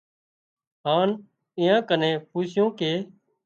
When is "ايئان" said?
1.57-1.79